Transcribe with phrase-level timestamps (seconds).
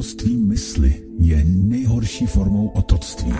[0.00, 3.34] otroctví mysli je nejhorší formou otroctví.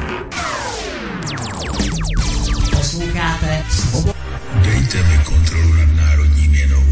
[2.77, 4.19] Posloucháte Svobodu.
[4.65, 6.85] Dejte mi kontrolu nad národní měnou.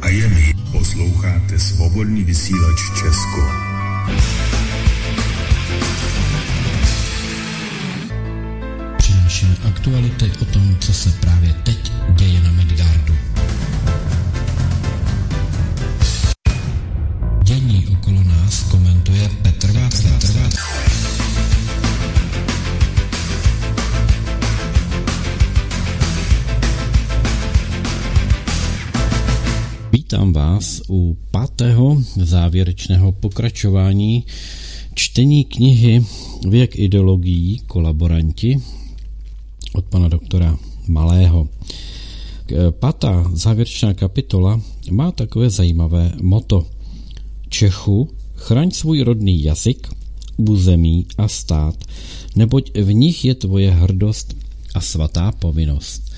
[0.00, 0.52] A je mi.
[0.72, 3.40] Posloucháte Svobodný vysílač Česko.
[8.96, 13.01] Přinášíme aktuality o tom, co se právě teď děje na Midgardu.
[30.12, 34.24] Vítám vás u pátého závěrečného pokračování
[34.94, 36.04] čtení knihy
[36.48, 38.60] Věk ideologií kolaboranti
[39.74, 41.48] od pana doktora Malého.
[42.70, 46.66] Pátá závěrečná kapitola má takové zajímavé moto.
[47.48, 49.88] Čechu, chraň svůj rodný jazyk,
[50.36, 51.84] území a stát,
[52.36, 54.36] neboť v nich je tvoje hrdost
[54.74, 56.11] a svatá povinnost.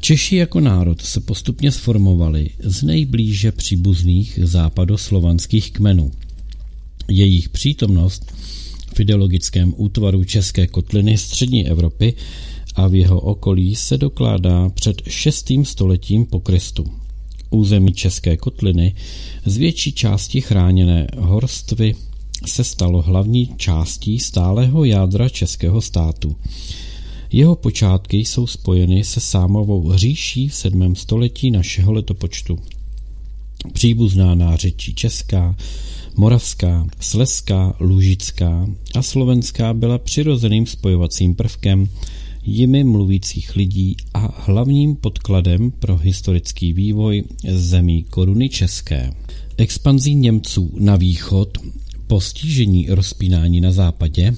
[0.00, 6.10] Češi jako národ se postupně sformovali z nejblíže příbuzných západoslovanských kmenů.
[7.08, 8.32] Jejich přítomnost
[8.94, 12.14] v ideologickém útvaru České kotliny střední Evropy
[12.74, 15.52] a v jeho okolí se dokládá před 6.
[15.62, 16.84] stoletím po Kristu.
[17.50, 18.94] Území České kotliny
[19.46, 21.94] z větší části chráněné horstvy
[22.46, 26.36] se stalo hlavní částí stálého jádra českého státu.
[27.32, 30.96] Jeho počátky jsou spojeny se Sámovou říší v 7.
[30.96, 32.58] století našeho letopočtu.
[33.72, 35.56] Příbuzná nářečí česká,
[36.16, 41.88] moravská, sleská, lužická a slovenská byla přirozeným spojovacím prvkem
[42.44, 49.12] jimi mluvících lidí a hlavním podkladem pro historický vývoj zemí koruny české.
[49.56, 51.58] Expanzí Němců na východ,
[52.06, 54.34] postižení rozpínání na západě,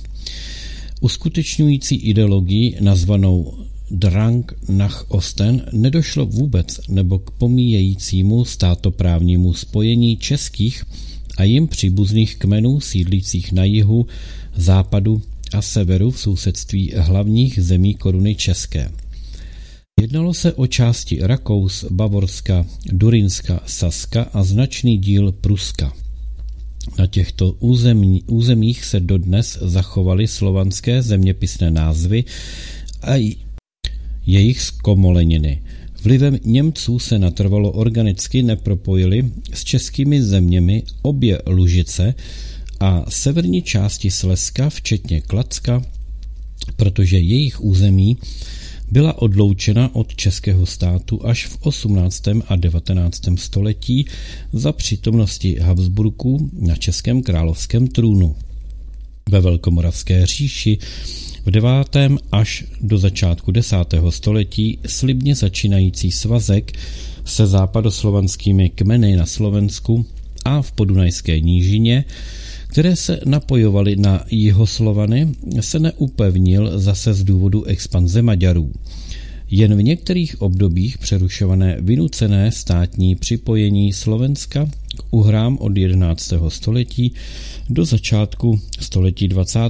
[1.01, 3.55] uskutečňující ideologii nazvanou
[3.91, 10.85] Drang nach Osten nedošlo vůbec nebo k pomíjejícímu státoprávnímu spojení českých
[11.37, 14.07] a jim příbuzných kmenů sídlících na jihu,
[14.57, 15.23] západu
[15.53, 18.91] a severu v sousedství hlavních zemí koruny české.
[20.01, 25.93] Jednalo se o části Rakous, Bavorska, Durinska, Saska a značný díl Pruska.
[26.99, 32.25] Na těchto území, územích se dodnes zachovaly slovanské zeměpisné názvy
[33.03, 33.37] a
[34.27, 35.63] jejich zkomoleniny.
[36.05, 42.15] Vlivem Němců se natrvalo organicky nepropojili s českými zeměmi obě Lužice
[42.81, 45.83] a severní části Slezska, včetně Klacka,
[46.77, 48.17] protože jejich území
[48.91, 52.23] byla odloučena od českého státu až v 18.
[52.49, 53.23] a 19.
[53.37, 54.07] století
[54.53, 58.37] za přítomnosti Habsburků na českém královském trůnu.
[59.31, 60.79] Ve Velkomoravské říši
[61.47, 61.97] v 9.
[62.33, 63.77] až do začátku 10.
[64.11, 66.73] století slibně začínající svazek
[67.25, 70.07] se západoslovanskými kmeny na Slovensku
[70.45, 72.05] a v podunajské nížině
[72.71, 75.29] které se napojovaly na Jihoslovany,
[75.61, 78.73] se neupevnil zase z důvodu expanze Maďarů.
[79.51, 84.67] Jen v některých obdobích přerušované vynucené státní připojení Slovenska
[84.97, 86.33] k uhrám od 11.
[86.49, 87.13] století
[87.71, 89.61] do začátku století 20.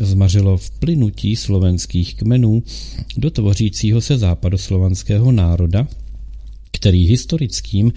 [0.00, 2.62] zmařilo vplynutí slovenských kmenů
[3.16, 5.88] do tvořícího se západoslovanského národa,
[6.72, 7.92] který historickým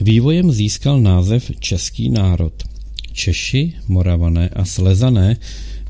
[0.00, 2.52] vývojem získal název Český národ–
[3.12, 5.36] Češi, Moravané a Slezané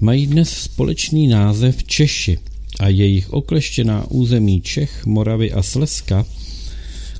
[0.00, 2.38] mají dnes společný název Češi
[2.80, 6.26] a jejich okleštěná území Čech, Moravy a Slezska,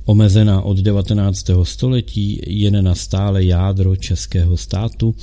[0.04, 1.50] omezená od 19.
[1.62, 5.14] století jen na stále jádro českého státu,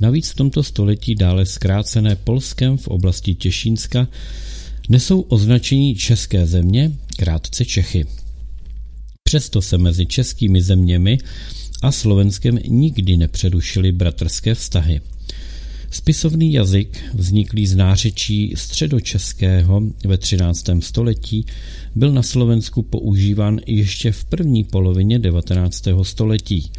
[0.00, 4.08] navíc v tomto století dále zkrácené Polskem v oblasti Těšínska,
[4.88, 8.06] nesou označení české země, krátce Čechy.
[9.22, 11.18] Přesto se mezi českými zeměmi
[11.84, 15.00] a Slovenskem nikdy nepřerušili bratrské vztahy.
[15.90, 20.64] Spisovný jazyk, vzniklý z nářečí středočeského ve 13.
[20.80, 21.46] století,
[21.94, 25.84] byl na Slovensku používán ještě v první polovině 19.
[26.02, 26.70] století.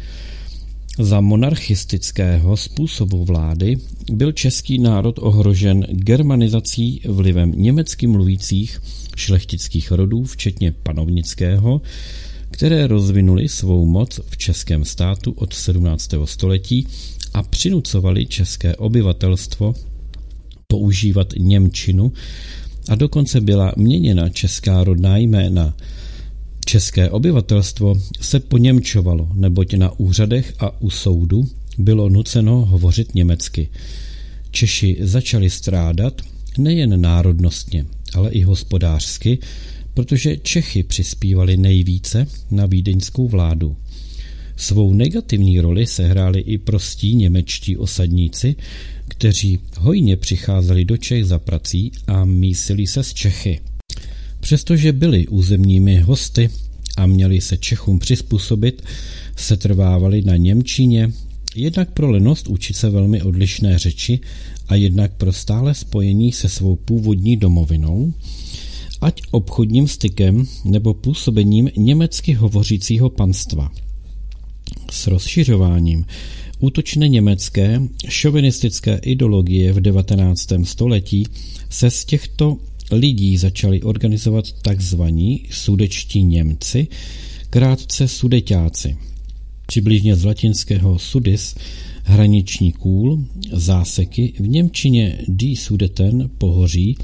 [0.98, 3.76] Za monarchistického způsobu vlády
[4.12, 8.82] byl český národ ohrožen germanizací vlivem německy mluvících
[9.16, 11.80] šlechtických rodů, včetně panovnického,
[12.50, 16.10] které rozvinuli svou moc v českém státu od 17.
[16.24, 16.86] století
[17.34, 19.74] a přinucovali české obyvatelstvo
[20.66, 22.12] používat Němčinu
[22.88, 25.76] a dokonce byla měněna česká rodná jména.
[26.64, 31.48] České obyvatelstvo se poněmčovalo, neboť na úřadech a u soudu
[31.78, 33.68] bylo nuceno hovořit německy.
[34.50, 36.22] Češi začali strádat
[36.58, 39.38] nejen národnostně, ale i hospodářsky,
[39.96, 43.76] protože Čechy přispívali nejvíce na vídeňskou vládu.
[44.56, 48.56] Svou negativní roli sehráli i prostí němečtí osadníci,
[49.08, 53.60] kteří hojně přicházeli do Čech za prací a mísili se z Čechy.
[54.40, 56.50] Přestože byli územními hosty
[56.96, 58.82] a měli se Čechům přizpůsobit,
[59.36, 61.12] se trvávali na Němčině,
[61.54, 64.20] jednak pro lenost učit se velmi odlišné řeči
[64.68, 68.12] a jednak pro stále spojení se svou původní domovinou,
[69.06, 73.70] ať obchodním stykem nebo působením německy hovořícího panstva.
[74.90, 76.06] S rozšiřováním
[76.60, 80.48] útočné německé šovinistické ideologie v 19.
[80.64, 81.26] století
[81.70, 82.56] se z těchto
[82.90, 86.88] lidí začali organizovat takzvaní sudečtí Němci,
[87.50, 88.96] krátce sudeťáci.
[89.66, 91.54] Přibližně z latinského sudis
[92.02, 96.96] hraniční kůl, záseky, v Němčině die Sudeten pohoří,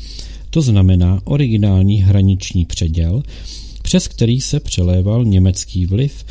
[0.52, 3.22] to znamená originální hraniční předěl,
[3.82, 6.24] přes který se přeléval německý vliv,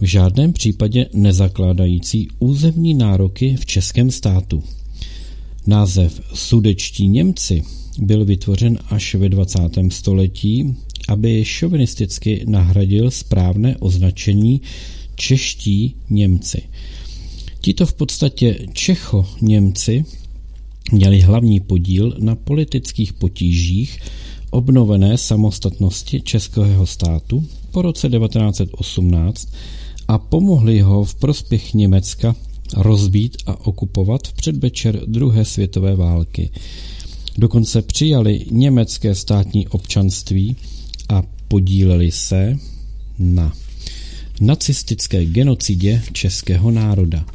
[0.00, 4.62] v žádném případě nezakládající územní nároky v českém státu.
[5.66, 7.62] Název sudečtí Němci
[7.98, 9.58] byl vytvořen až ve 20.
[9.88, 10.76] století,
[11.08, 14.60] aby šovinisticky nahradil správné označení
[15.14, 16.62] čeští Němci.
[17.60, 20.04] Tito v podstatě Čecho-Němci
[20.92, 23.98] měli hlavní podíl na politických potížích
[24.50, 29.48] obnovené samostatnosti Českého státu po roce 1918
[30.08, 32.34] a pomohli ho v prospěch Německa
[32.76, 36.50] rozbít a okupovat v předvečer druhé světové války.
[37.38, 40.56] Dokonce přijali německé státní občanství
[41.08, 42.56] a podíleli se
[43.18, 43.52] na
[44.40, 47.26] nacistické genocidě českého národa.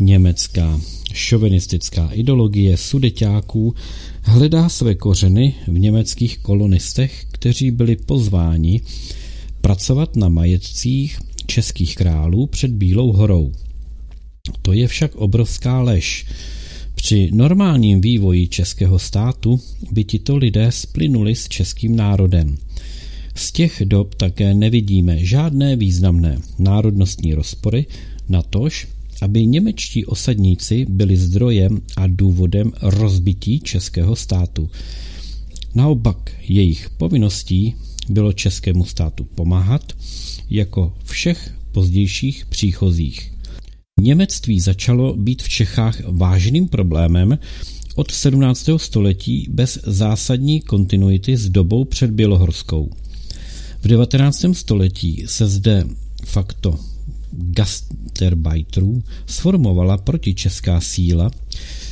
[0.00, 0.80] Německá
[1.12, 3.74] šovinistická ideologie sudeťáků
[4.22, 8.80] hledá své kořeny v německých kolonistech, kteří byli pozváni
[9.60, 13.52] pracovat na majetcích českých králů před Bílou horou.
[14.62, 16.26] To je však obrovská lež.
[16.94, 19.60] Při normálním vývoji českého státu
[19.92, 22.58] by tito lidé splynuli s českým národem.
[23.34, 27.86] Z těch dob také nevidíme žádné významné národnostní rozpory,
[28.28, 28.86] natož
[29.22, 34.70] aby němečtí osadníci byli zdrojem a důvodem rozbití českého státu.
[35.74, 37.74] Naopak jejich povinností
[38.08, 39.92] bylo českému státu pomáhat,
[40.50, 43.32] jako všech pozdějších příchozích.
[44.00, 47.38] Němectví začalo být v Čechách vážným problémem
[47.94, 48.68] od 17.
[48.76, 52.90] století bez zásadní kontinuity s dobou před Bělohorskou.
[53.82, 54.44] V 19.
[54.52, 55.84] století se zde
[56.24, 56.78] facto
[57.38, 61.30] gastarbeiterů sformovala protičeská síla,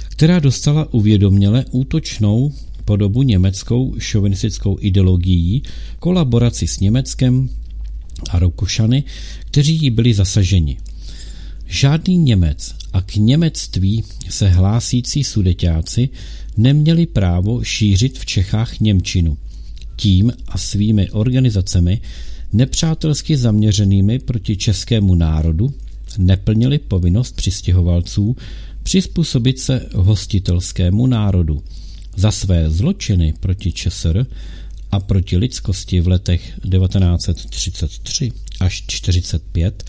[0.09, 2.53] která dostala uvědoměle útočnou
[2.85, 5.63] podobu německou šovinistickou ideologií,
[5.99, 7.49] kolaboraci s Německem
[8.31, 9.05] a Rokušany,
[9.47, 10.79] kteří jí byli zasaženi.
[11.67, 16.09] Žádný Němec a k němectví se hlásící sudeťáci
[16.57, 19.39] neměli právo šířit v Čechách Němčinu.
[19.97, 22.01] Tím a svými organizacemi
[22.55, 25.75] nepřátelsky zaměřenými proti českému národu
[26.19, 28.37] neplnili povinnost přistěhovalců
[28.83, 31.63] přizpůsobit se hostitelskému národu.
[32.17, 34.27] Za své zločiny proti ČSR
[34.91, 36.41] a proti lidskosti v letech
[36.71, 39.85] 1933 až 1945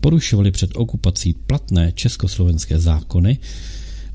[0.00, 3.38] porušovali před okupací platné československé zákony,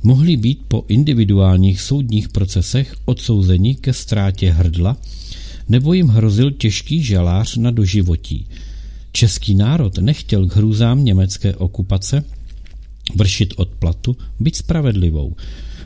[0.03, 4.97] mohli být po individuálních soudních procesech odsouzeni ke ztrátě hrdla
[5.69, 8.47] nebo jim hrozil těžký žalář na doživotí.
[9.11, 12.23] Český národ nechtěl k hrůzám německé okupace
[13.15, 15.35] vršit odplatu, být spravedlivou.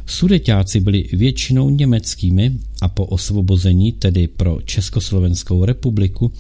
[0.06, 6.32] Sudeťáci byli většinou německými a po osvobození, tedy pro Československou republiku,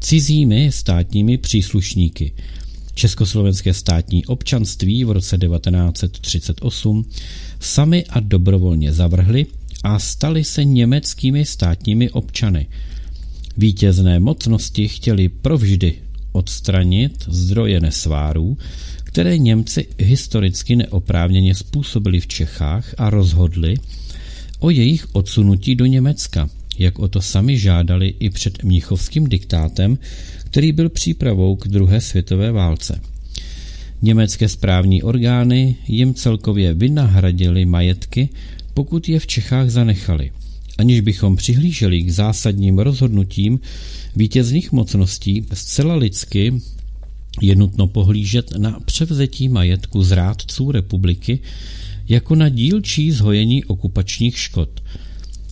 [0.00, 2.32] cizími státními příslušníky.
[2.94, 7.04] Československé státní občanství v roce 1938
[7.60, 9.46] sami a dobrovolně zavrhli
[9.84, 12.66] a stali se německými státními občany.
[13.56, 15.94] Vítězné mocnosti chtěli provždy
[16.32, 18.58] odstranit zdroje nesvárů,
[19.04, 23.74] které Němci historicky neoprávněně způsobili v Čechách a rozhodli
[24.58, 29.98] o jejich odsunutí do Německa, jak o to sami žádali i před mnichovským diktátem,
[30.44, 33.00] který byl přípravou k druhé světové válce.
[34.02, 38.28] Německé správní orgány jim celkově vynahradili majetky,
[38.80, 40.32] pokud je v Čechách zanechali,
[40.78, 43.60] aniž bychom přihlíželi k zásadním rozhodnutím
[44.16, 46.54] vítězných mocností zcela lidsky
[47.40, 51.38] Je nutno pohlížet na převzetí majetku zrádců republiky
[52.08, 54.82] jako na dílčí zhojení okupačních škod.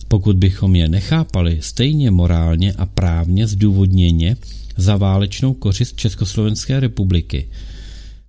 [0.07, 4.37] Pokud bychom je nechápali stejně morálně a právně zdůvodněně
[4.77, 7.47] za válečnou kořist Československé republiky.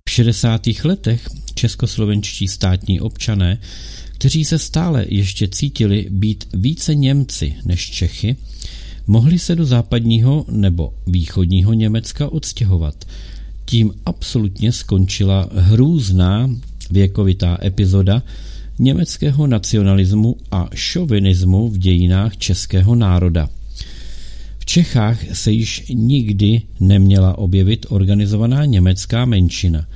[0.09, 0.61] V 60.
[0.83, 3.57] letech českoslovenští státní občané,
[4.21, 8.35] kteří se stále ještě cítili být více Němci než Čechy,
[9.07, 13.05] mohli se do západního nebo východního Německa odstěhovat.
[13.65, 16.49] Tím absolutně skončila hrůzná
[16.91, 18.23] věkovitá epizoda
[18.79, 23.49] německého nacionalismu a šovinismu v dějinách českého národa.
[24.59, 29.87] V Čechách se již nikdy neměla objevit organizovaná německá menšina.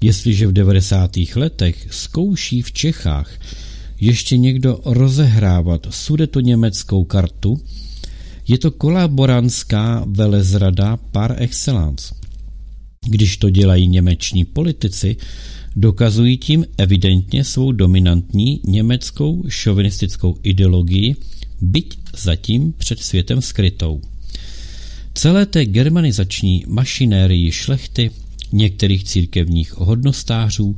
[0.00, 1.10] Jestliže v 90.
[1.36, 3.38] letech zkouší v Čechách
[4.00, 5.86] ještě někdo rozehrávat
[6.40, 7.60] německou kartu,
[8.48, 12.14] je to kolaborantská velezrada par excellence.
[13.06, 15.16] Když to dělají němeční politici,
[15.76, 21.16] dokazují tím evidentně svou dominantní německou šovinistickou ideologii,
[21.60, 24.00] byť zatím před světem skrytou.
[25.14, 28.10] Celé té germanizační mašinérii šlechty,
[28.52, 30.76] některých církevních hodnostářů,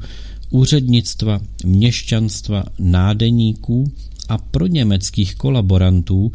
[0.50, 3.92] úřednictva, měšťanstva, nádeníků
[4.28, 6.32] a pro německých kolaborantů,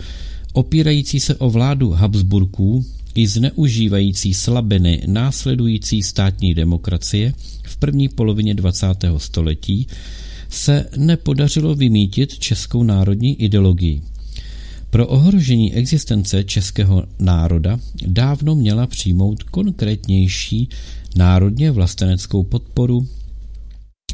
[0.54, 8.88] opírající se o vládu Habsburků i zneužívající slabiny následující státní demokracie v první polovině 20.
[9.18, 9.88] století,
[10.50, 14.02] se nepodařilo vymítit českou národní ideologii.
[14.90, 20.70] Pro ohrožení existence českého národa dávno měla přijmout konkrétnější
[21.18, 23.08] národně vlasteneckou podporu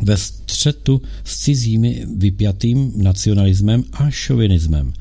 [0.01, 4.93] ve střetu s cizími vypjatým nacionalismem a šovinismem.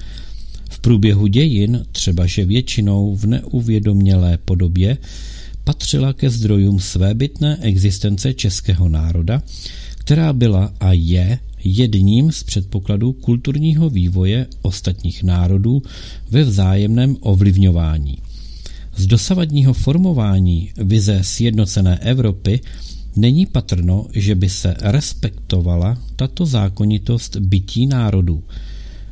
[0.70, 4.98] V průběhu dějin, třebaže většinou v neuvědomělé podobě,
[5.64, 9.42] patřila ke zdrojům svébytné existence českého národa,
[9.98, 15.82] která byla a je jedním z předpokladů kulturního vývoje ostatních národů
[16.30, 18.18] ve vzájemném ovlivňování.
[18.96, 22.60] Z dosavadního formování vize sjednocené Evropy
[23.16, 28.42] není patrno, že by se respektovala tato zákonitost bytí národů.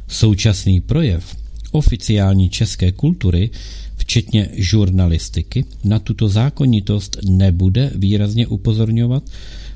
[0.08, 1.36] Současný projev
[1.72, 3.50] oficiální české kultury,
[3.96, 9.22] včetně žurnalistiky, na tuto zákonitost nebude výrazně upozorňovat,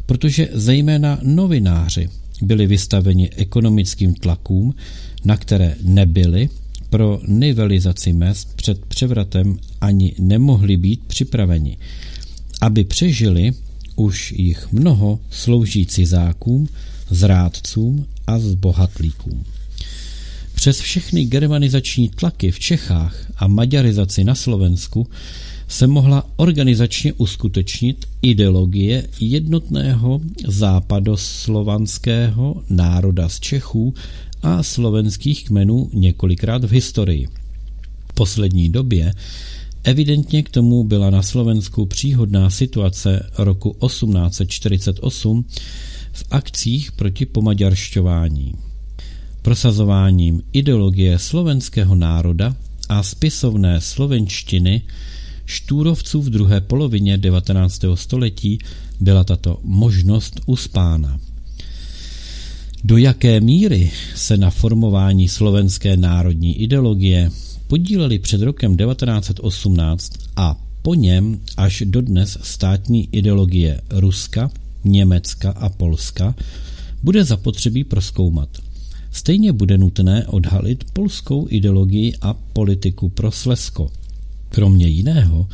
[0.06, 2.08] protože zejména novináři
[2.42, 4.75] byli vystaveni ekonomickým tlakům,
[5.25, 6.49] na které nebyli
[6.94, 11.76] pro nivelizaci mest před převratem ani nemohli být připraveni.
[12.60, 13.52] Aby přežili,
[13.96, 16.68] už jich mnoho slouží cizákům,
[17.10, 19.44] zrádcům a zbohatlíkům.
[20.54, 25.06] Přes všechny germanizační tlaky v Čechách a maďarizaci na Slovensku
[25.68, 33.94] se mohla organizačně uskutečnit ideologie jednotného západoslovanského národa z Čechů
[34.44, 37.26] a slovenských kmenů několikrát v historii.
[38.08, 39.12] V poslední době
[39.84, 45.44] evidentně k tomu byla na Slovensku příhodná situace roku 1848
[46.12, 48.54] v akcích proti pomaďaršťování.
[49.42, 52.56] Prosazováním ideologie slovenského národa
[52.88, 54.82] a spisovné slovenštiny
[55.46, 57.80] štúrovců v druhé polovině 19.
[57.94, 58.58] století
[59.00, 61.20] byla tato možnost uspána.
[62.85, 67.31] Do jaké míry se na formování slovenské národní ideologie
[67.67, 74.50] podíleli před rokem 1918 a po něm až dodnes státní ideologie Ruska,
[74.85, 76.35] Německa a Polska,
[77.03, 78.49] bude zapotřebí proskoumat.
[79.12, 83.91] Stejně bude nutné odhalit polskou ideologii a politiku pro Slesko–
[84.55, 85.49] Kromě jiného,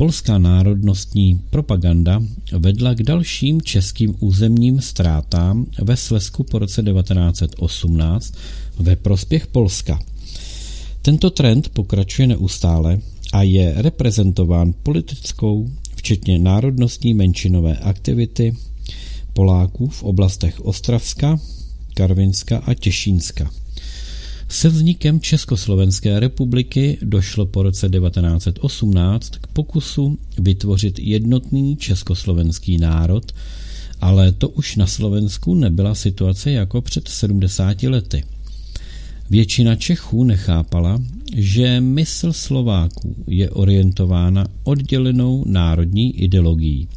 [0.00, 8.34] polská národnostní propaganda vedla k dalším českým územním ztrátám ve Slesku po roce 1918
[8.78, 10.00] ve prospěch Polska.
[11.02, 12.98] Tento trend pokračuje neustále
[13.32, 18.56] a je reprezentován politickou, včetně národnostní menšinové aktivity
[19.32, 21.40] Poláků v oblastech Ostravska,
[21.94, 23.50] Karvinska a Těšínska.
[24.50, 33.32] Se vznikem Československé republiky došlo po roce 1918 k pokusu vytvořit jednotný československý národ,
[34.00, 38.24] ale to už na Slovensku nebyla situace jako před 70 lety.
[39.30, 41.02] Většina Čechů nechápala,
[41.36, 46.88] že mysl Slováků je orientována oddělenou národní ideologií.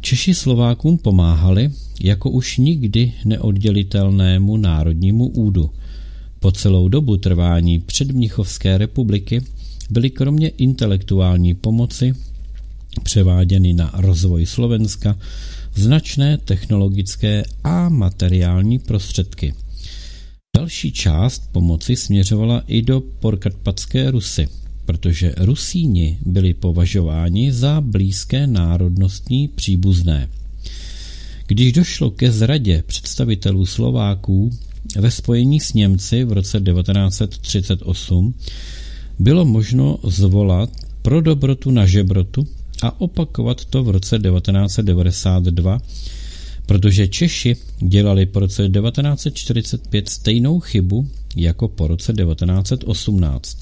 [0.00, 1.70] Češi Slovákům pomáhali
[2.00, 5.70] jako už nikdy neoddělitelnému národnímu údu–
[6.40, 9.42] po celou dobu trvání předmnichovské republiky
[9.90, 12.14] byly kromě intelektuální pomoci
[13.02, 15.18] převáděny na rozvoj Slovenska
[15.74, 19.54] značné technologické a materiální prostředky.
[20.56, 24.48] Další část pomoci směřovala i do porkarpatské Rusy,
[24.84, 30.28] protože Rusíni byli považováni za blízké národnostní příbuzné.
[31.46, 34.50] Když došlo ke zradě představitelů Slováků
[34.98, 38.34] ve spojení s Němci v roce 1938,
[39.18, 40.70] bylo možno zvolat
[41.02, 42.46] pro dobrotu na žebrotu
[42.82, 45.80] a opakovat to v roce 1992,
[46.66, 53.58] protože Češi dělali po roce 1945 stejnou chybu jako po roce 1918.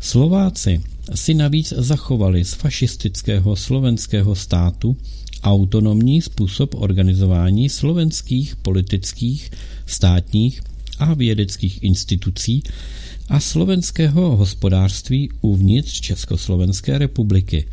[0.00, 0.80] Slováci
[1.14, 4.96] si navíc zachovali z fašistického slovenského státu
[5.46, 9.50] autonomní způsob organizování slovenských politických,
[9.86, 10.62] státních
[10.98, 12.62] a vědeckých institucí
[13.28, 17.68] a slovenského hospodářství uvnitř Československé republiky.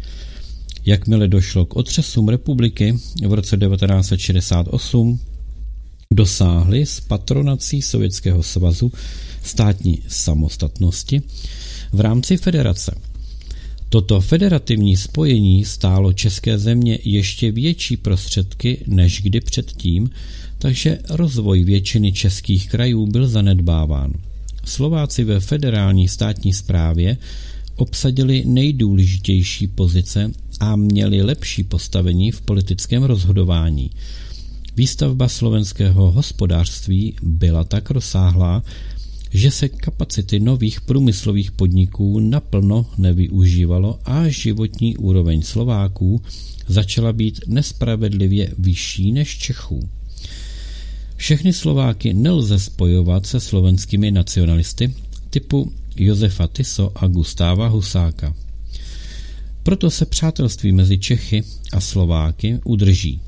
[0.86, 5.20] Jakmile došlo k otřesům republiky v roce 1968,
[6.12, 8.92] dosáhly s patronací Sovětského svazu
[9.44, 11.22] státní samostatnosti
[11.92, 13.13] v rámci federace.
[13.94, 20.10] Toto federativní spojení stálo české země ještě větší prostředky než kdy předtím,
[20.58, 24.14] takže rozvoj většiny českých krajů byl zanedbáván.
[24.66, 27.18] Slováci ve federální státní správě
[27.76, 33.92] obsadili nejdůležitější pozice a měli lepší postavení v politickém rozhodování.
[34.76, 38.64] Výstavba slovenského hospodářství byla tak rozsáhlá,
[39.34, 46.22] že se kapacity nových průmyslových podniků naplno nevyužívalo a životní úroveň Slováků
[46.68, 49.90] začala být nespravedlivě vyšší než Čechů.
[51.16, 54.94] Všechny Slováky nelze spojovat se slovenskými nacionalisty
[55.30, 58.36] typu Josefa Tiso a Gustáva Husáka.
[59.64, 63.22] Proto se přátelství mezi Čechy a Slováky udrží.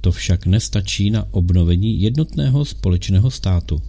[0.00, 3.82] To však nestačí na obnovení jednotného společného státu.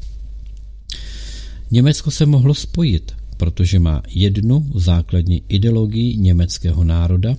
[1.71, 7.37] Německo se mohlo spojit, protože má jednu základní ideologii německého národa,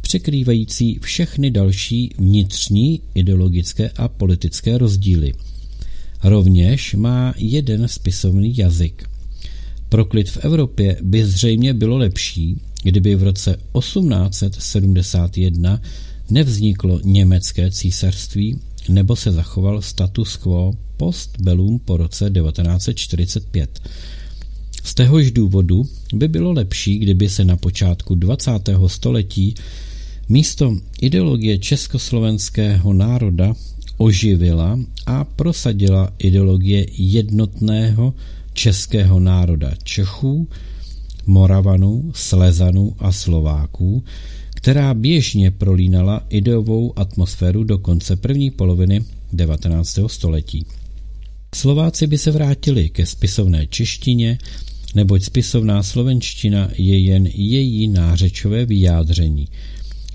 [0.00, 5.32] překrývající všechny další vnitřní ideologické a politické rozdíly.
[6.22, 9.08] Rovněž má jeden spisovný jazyk.
[9.88, 15.80] Pro klid v Evropě by zřejmě bylo lepší, kdyby v roce 1871
[16.30, 23.80] nevzniklo německé císařství nebo se zachoval status quo post bellum po roce 1945.
[24.84, 28.50] Z téhož důvodu by bylo lepší, kdyby se na počátku 20.
[28.86, 29.54] století
[30.28, 33.54] místo ideologie československého národa
[33.96, 38.14] oživila a prosadila ideologie jednotného
[38.52, 40.48] českého národa Čechů,
[41.26, 44.04] Moravanů, Slezanů a Slováků,
[44.66, 49.98] která běžně prolínala ideovou atmosféru do konce první poloviny 19.
[50.06, 50.66] století.
[51.54, 54.38] Slováci by se vrátili ke spisovné češtině,
[54.94, 59.48] neboť spisovná slovenština je jen její nářečové vyjádření.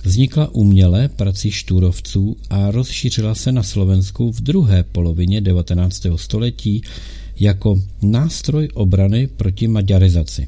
[0.04, 6.06] Vznikla uměle prací štůrovců a rozšířila se na Slovensku v druhé polovině 19.
[6.16, 6.82] století
[7.40, 10.48] jako nástroj obrany proti maďarizaci.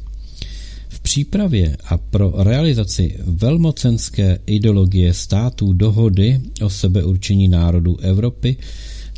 [0.93, 8.57] V přípravě a pro realizaci velmocenské ideologie států dohody o sebeurčení národů Evropy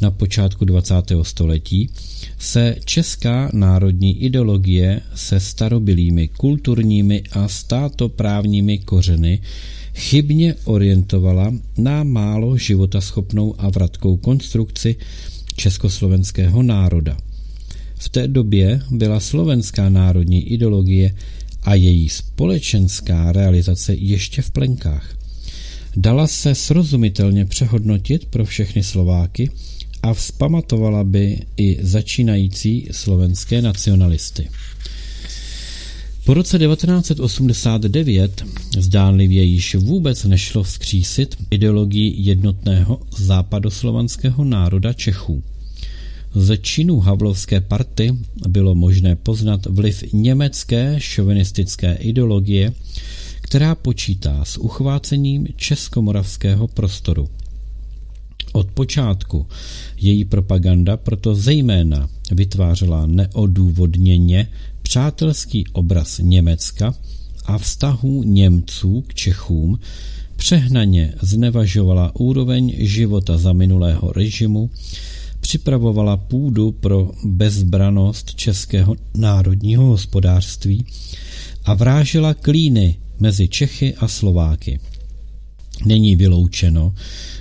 [0.01, 0.95] na počátku 20.
[1.21, 1.89] století
[2.39, 9.41] se česká národní ideologie se starobilými kulturními a státoprávními kořeny
[9.93, 14.95] chybně orientovala na málo životaschopnou a vratkou konstrukci
[15.55, 17.17] československého národa.
[17.97, 21.15] V té době byla slovenská národní ideologie
[21.65, 25.15] a její společenská realizace ještě v plenkách.
[25.95, 29.49] Dala se srozumitelně přehodnotit pro všechny Slováky
[30.04, 34.49] a vzpamatovala by i začínající slovenské nacionalisty.
[36.25, 38.45] Po roce 1989
[38.78, 45.43] zdánlivě již vůbec nešlo vzkřísit ideologii jednotného západoslovanského národa Čechů.
[46.36, 48.17] Ze činu Havlovské party
[48.48, 52.74] bylo možné poznat vliv německé šovinistické ideologie,
[53.41, 57.30] která počítá s uchvácením českomoravského prostoru.
[58.54, 59.45] Od počátku
[59.98, 64.48] její propaganda proto zejména vytvářela neodůvodněně
[64.82, 66.95] přátelský obraz Německa
[67.45, 69.80] a vztahů Němců k Čechům,
[70.36, 74.69] přehnaně znevažovala úroveň života za minulého režimu,
[75.45, 80.86] připravovala půdu pro bezbranost českého národního hospodářství
[81.65, 84.79] a vrážela klíny mezi Čechy a Slováky.
[85.86, 86.93] Není vyloučeno,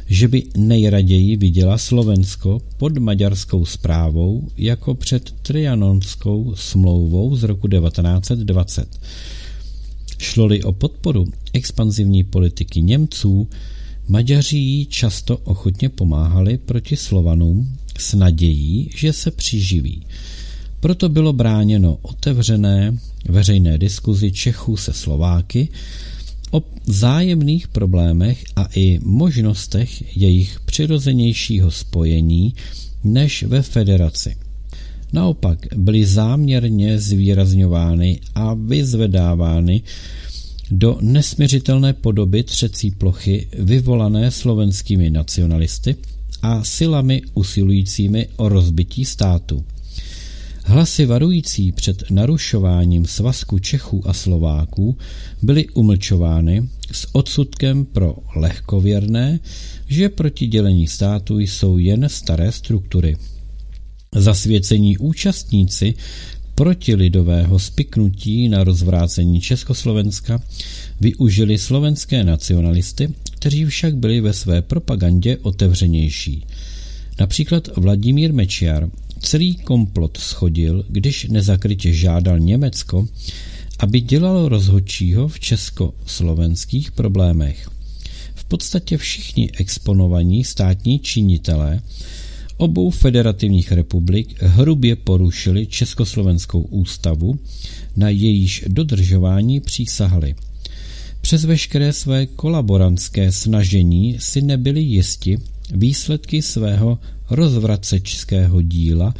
[0.07, 9.01] že by nejraději viděla Slovensko pod maďarskou zprávou jako před Trianonskou smlouvou z roku 1920.
[10.19, 13.49] Šlo-li o podporu expanzivní politiky Němců,
[14.09, 20.07] Maďaři jí často ochotně pomáhali proti Slovanům s nadějí, že se přiživí.
[20.81, 25.69] Proto bylo bráněno otevřené veřejné diskuzi Čechů se Slováky
[26.51, 32.55] o zájemných problémech a i možnostech jejich přirozenějšího spojení
[33.05, 34.37] než ve federaci.
[35.13, 39.83] Naopak byly záměrně zvýrazňovány a vyzvedávány
[40.71, 45.97] do nesměřitelné podoby třecí plochy vyvolané slovenskými nacionalisty
[46.45, 49.65] a silami usilujícími o rozbití státu.
[50.65, 54.97] Hlasy varující před narušováním svazku Čechů a Slováků
[55.43, 59.41] byly umlčovány s odsudkem pro lehkověrné,
[59.87, 63.17] že proti dělení státu jsou jen staré struktury.
[64.15, 65.95] Zasvěcení účastníci
[66.55, 70.43] protilidového spiknutí na rozvrácení Československa
[71.01, 76.47] využili slovenské nacionalisty, kteří však byli ve své propagandě otevřenější.
[77.21, 78.90] Například Vladimír Mečiar
[79.21, 83.09] celý komplot schodil, když nezakrytě žádal Německo,
[83.79, 87.69] aby dělalo rozhodčího v československých problémech.
[88.35, 91.81] V podstatě všichni exponovaní státní činitelé
[92.57, 97.38] obou federativních republik hrubě porušili Československou ústavu,
[97.97, 100.35] na jejíž dodržování přísahali.
[101.21, 105.38] Přes veškeré své kolaborantské snažení si nebyli jisti
[105.75, 106.99] výsledky svého
[107.31, 109.14] rozvracečského díla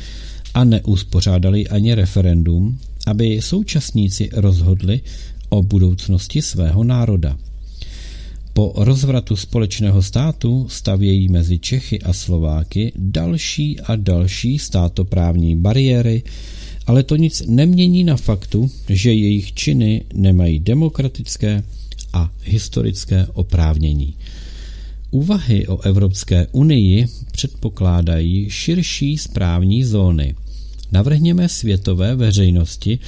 [0.55, 5.01] a neuspořádali ani referendum, aby současníci rozhodli
[5.49, 7.37] o budoucnosti svého národa.
[8.55, 16.23] Po rozvratu společného státu stavějí mezi Čechy a Slováky další a další státoprávní bariéry,
[16.87, 21.63] ale to nic nemění na faktu, že jejich činy nemají demokratické
[22.13, 24.15] a historické oprávnění.
[25.11, 30.35] Úvahy o Evropské unii předpokládají širší správní zóny.
[30.93, 32.99] Navrhněme světové veřejnosti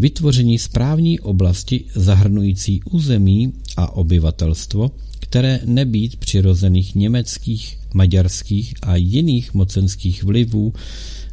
[0.00, 10.24] vytvoření správní oblasti zahrnující území a obyvatelstvo, které nebýt přirozených německých, maďarských a jiných mocenských
[10.24, 10.72] vlivů,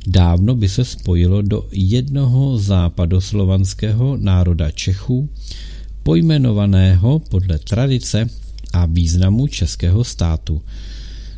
[0.08, 5.30] dávno by se spojilo do jednoho západoslovanského národa Čechů,
[6.04, 8.30] pojmenovaného podle tradice
[8.74, 10.62] a významu českého státu.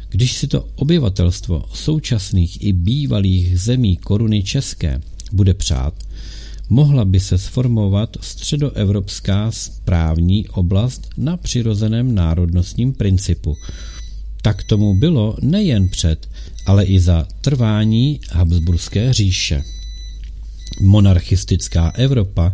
[0.10, 5.94] Když si to obyvatelstvo současných i bývalých zemí koruny české bude přát,
[6.69, 13.55] mohla by se sformovat středoevropská správní oblast na přirozeném národnostním principu.
[14.41, 16.29] Tak tomu bylo nejen před,
[16.65, 19.63] ale i za trvání Habsburské říše.
[20.82, 22.53] Monarchistická Evropa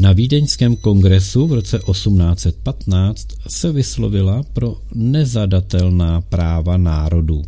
[0.00, 7.42] na Vídeňském kongresu v roce 1815 se vyslovila pro nezadatelná práva národů.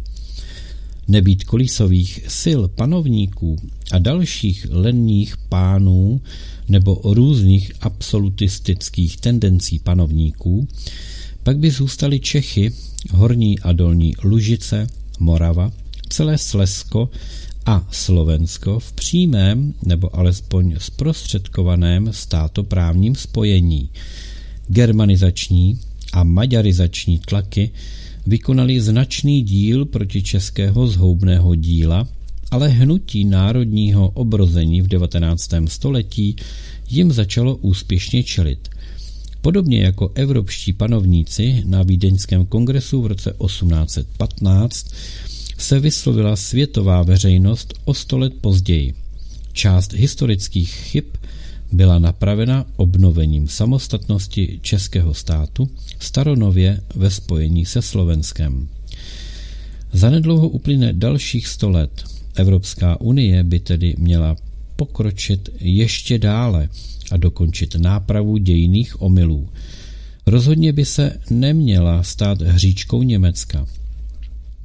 [1.09, 3.57] Nebýt kolísových sil panovníků
[3.93, 6.21] a dalších lenních pánů
[6.69, 10.69] nebo různých absolutistických tendencí panovníků,
[11.43, 12.73] pak by zůstaly Čechy,
[13.11, 14.87] Horní a Dolní Lužice,
[15.19, 15.73] Morava,
[16.09, 17.11] celé Slesko
[17.67, 23.91] a Slovensko v přímém nebo alespoň zprostředkovaném státoprávním spojení.
[24.69, 25.79] Germanizační
[26.13, 27.71] a maďarizační tlaky
[28.27, 32.09] vykonali značný díl proti českého zhoubného díla,
[32.51, 35.51] ale hnutí národního obrození v 19.
[35.67, 36.37] století
[36.91, 38.69] jim začalo úspěšně čelit.
[39.41, 44.87] Podobně jako evropští panovníci na Vídeňském kongresu v roce 1815
[45.59, 48.95] se vyslovila světová veřejnost o sto let později.
[49.53, 51.05] Část historických chyb
[51.73, 58.69] byla napravena obnovením samostatnosti českého státu staronově ve spojení se Slovenskem.
[59.93, 62.16] Zanedlouho uplyne dalších sto let.
[62.37, 64.37] Evropská unie by tedy měla
[64.77, 66.69] pokročit ještě dále
[67.11, 69.49] a dokončit nápravu dějných omylů.
[70.27, 73.67] Rozhodně by se neměla stát hříčkou Německa.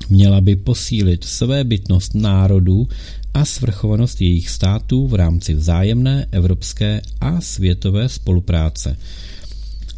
[0.10, 2.88] Měla by posílit své bytnost národů
[3.34, 8.98] a svrchovanost jejich států v rámci vzájemné evropské a světové spolupráce.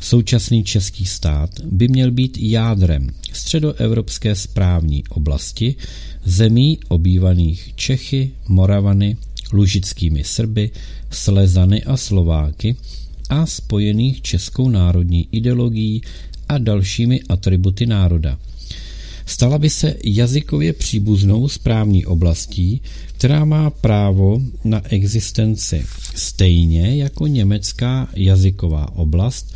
[0.03, 5.75] Současný český stát by měl být jádrem středoevropské správní oblasti
[6.25, 9.17] zemí obývaných Čechy, Moravany,
[9.53, 10.71] lužickými Srby,
[11.09, 12.75] Slezany a Slováky
[13.29, 16.01] a spojených českou národní ideologií
[16.49, 18.39] a dalšími atributy národa.
[19.25, 22.81] Stala by se jazykově příbuznou správní oblastí,
[23.17, 25.85] která má právo na existenci
[26.15, 29.53] stejně jako německá jazyková oblast,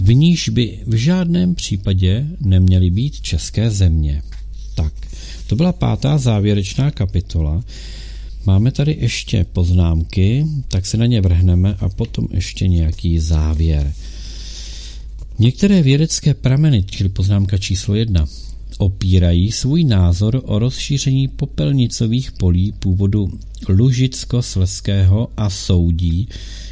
[0.00, 4.22] v níž by v žádném případě neměly být české země.
[4.74, 4.92] Tak,
[5.46, 7.64] to byla pátá závěrečná kapitola.
[8.46, 13.94] Máme tady ještě poznámky, tak se na ně vrhneme a potom ještě nějaký závěr.
[15.38, 18.26] Některé vědecké prameny, čili poznámka číslo jedna,
[18.80, 23.38] opírají svůj názor o rozšíření popelnicových polí původu
[23.68, 26.28] Lužicko-Sleského a soudí,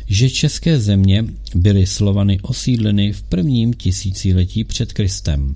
[0.07, 5.55] že české země byly Slovany osídleny v prvním tisíciletí před Kristem.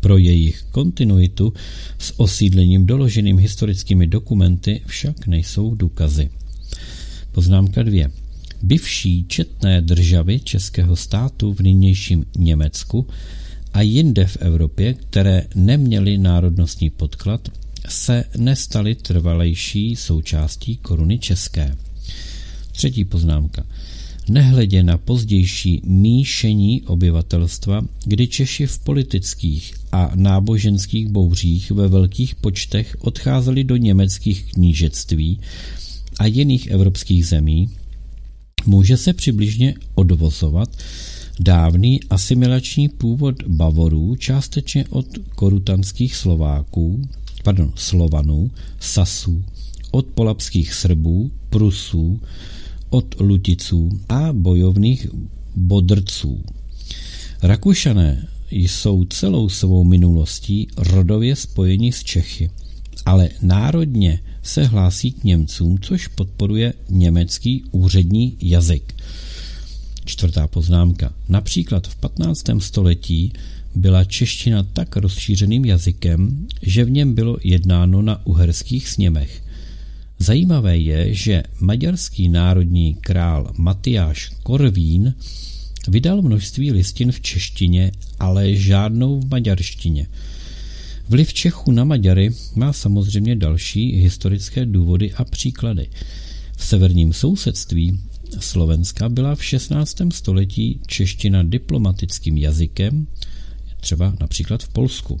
[0.00, 1.52] Pro jejich kontinuitu
[1.98, 6.30] s osídlením doloženým historickými dokumenty však nejsou důkazy.
[7.32, 8.08] Poznámka 2.
[8.62, 13.06] Bivší četné državy českého státu v nynějším Německu
[13.76, 17.48] a jinde v Evropě, které neměly národnostní podklad,
[17.88, 21.76] se nestaly trvalejší součástí koruny české.
[22.72, 23.66] Třetí poznámka.
[24.28, 32.96] Nehledě na pozdější míšení obyvatelstva, kdy Češi v politických a náboženských bouřích ve velkých počtech
[33.00, 35.40] odcházeli do německých knížectví
[36.18, 37.70] a jiných evropských zemí,
[38.66, 40.68] může se přibližně odvozovat
[41.40, 47.08] dávný asimilační původ Bavorů částečně od korutanských Slováků,
[47.44, 49.44] pardon, Slovanů, Sasů,
[49.90, 52.20] od polapských Srbů, Prusů,
[52.90, 55.06] od Luticů a bojovných
[55.56, 56.42] Bodrců.
[57.42, 62.50] Rakušané jsou celou svou minulostí rodově spojeni s Čechy,
[63.06, 68.94] ale národně se hlásí k Němcům, což podporuje německý úřední jazyk.
[70.06, 71.12] Čtvrtá poznámka.
[71.28, 72.44] Například v 15.
[72.58, 73.32] století
[73.74, 79.42] byla čeština tak rozšířeným jazykem, že v něm bylo jednáno na uherských sněmech.
[80.18, 85.14] Zajímavé je, že maďarský národní král Matyáš Korvín
[85.88, 90.06] vydal množství listin v češtině, ale žádnou v maďarštině.
[91.08, 95.88] Vliv Čechů na Maďary má samozřejmě další historické důvody a příklady.
[96.56, 97.98] V severním sousedství
[98.38, 99.96] Slovenska byla v 16.
[100.12, 103.06] století čeština diplomatickým jazykem,
[103.80, 105.20] třeba například v Polsku.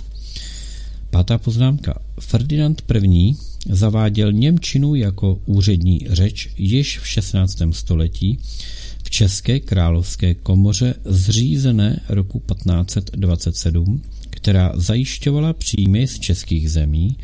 [1.10, 1.98] Pátá poznámka.
[2.20, 3.34] Ferdinand I.
[3.70, 7.62] zaváděl Němčinu jako úřední řeč již v 16.
[7.70, 8.38] století
[9.02, 17.16] v České královské komoře zřízené roku 1527, která zajišťovala příjmy z českých zemí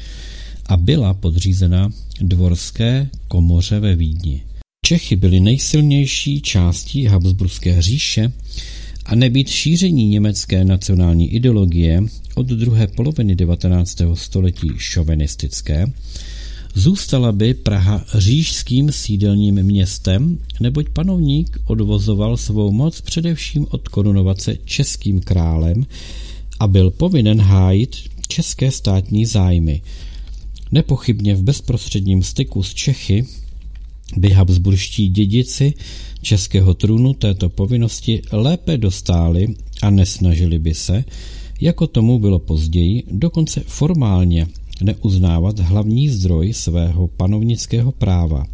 [0.66, 1.90] a byla podřízena
[2.21, 4.42] dvorské komoře ve Vídni.
[4.87, 8.33] Čechy byly nejsilnější částí Habsburské říše
[9.05, 12.03] a nebýt šíření německé nacionální ideologie
[12.35, 13.97] od druhé poloviny 19.
[14.14, 15.92] století šovinistické,
[16.75, 25.21] zůstala by Praha říšským sídelním městem, neboť panovník odvozoval svou moc především od korunovace českým
[25.21, 25.87] králem
[26.61, 27.97] a byl povinen hájit
[28.29, 29.83] české státní zájmy.
[30.73, 33.27] Nepochybně v bezprostředním styku s Čechy
[34.16, 35.75] by habsburští dědici
[36.22, 39.46] českého trůnu této povinnosti lépe dostáli
[39.83, 41.05] a nesnažili by se,
[41.61, 44.46] jako tomu bylo později, dokonce formálně
[44.83, 48.44] neuznávat hlavní zdroj svého panovnického práva.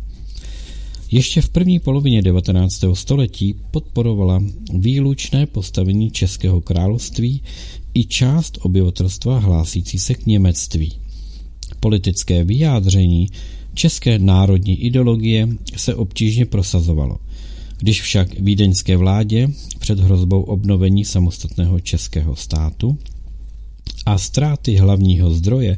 [1.10, 2.84] Ještě v první polovině 19.
[2.94, 4.42] století podporovala
[4.74, 7.42] výlučné postavení Českého království
[7.94, 10.92] i část obyvatelstva hlásící se k němectví.
[11.80, 13.26] Politické vyjádření
[13.78, 17.18] české národní ideologie se obtížně prosazovalo.
[17.78, 22.98] Když však vídeňské vládě před hrozbou obnovení samostatného českého státu
[24.06, 25.76] a ztráty hlavního zdroje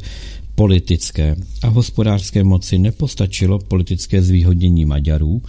[0.55, 5.43] politické a hospodářské moci nepostačilo politické zvýhodnění Maďarů,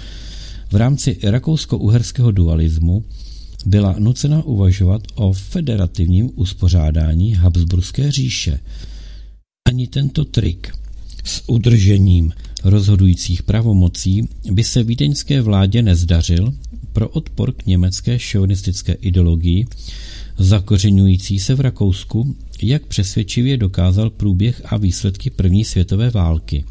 [0.72, 3.04] v rámci rakousko-uherského dualismu
[3.66, 8.60] byla nucena uvažovat o federativním uspořádání Habsburské říše.
[9.68, 10.81] Ani tento trik
[11.24, 16.54] s udržením rozhodujících pravomocí by se vídeňské vládě nezdařil
[16.94, 19.66] pro odpor k německé šovinistické ideologii,
[20.38, 26.64] zakořenující se v Rakousku, jak přesvědčivě dokázal průběh a výsledky první světové války.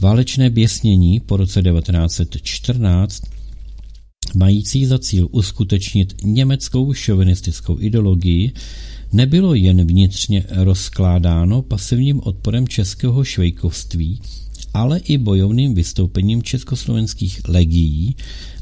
[0.00, 3.22] Válečné běsnění po roce 1914
[4.34, 8.52] mající za cíl uskutečnit německou šovinistickou ideologii,
[9.12, 14.20] nebylo jen vnitřně rozkládáno pasivním odporem českého švejkovství,
[14.74, 18.16] ale i bojovným vystoupením československých legií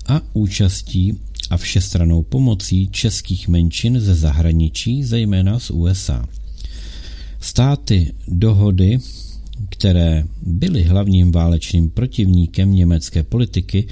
[0.06, 1.14] a účastí
[1.50, 6.26] a všestranou pomocí českých menšin ze zahraničí, zejména z USA.
[7.40, 8.98] Státy dohody,
[9.68, 13.87] které byly hlavním válečným protivníkem německé politiky,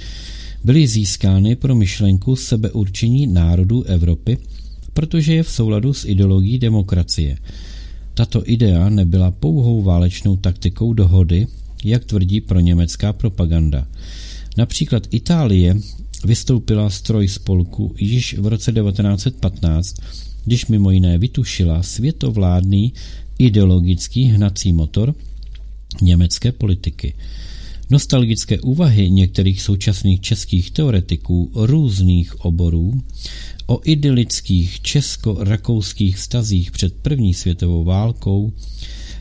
[0.64, 4.38] byly získány pro myšlenku sebeurčení národů Evropy,
[4.94, 7.38] protože je v souladu s ideologií demokracie.
[8.14, 11.46] Tato idea nebyla pouhou válečnou taktikou dohody,
[11.84, 13.86] jak tvrdí pro německá propaganda.
[14.56, 15.76] Například Itálie
[16.24, 19.96] vystoupila z spolku již v roce 1915,
[20.44, 22.92] když mimo jiné vytušila světovládný
[23.38, 25.14] ideologický hnací motor
[26.02, 27.14] německé politiky.
[27.90, 33.02] Nostalgické úvahy některých současných českých teoretiků různých oborů
[33.66, 38.52] o idylických česko-rakouských vztazích před první světovou válkou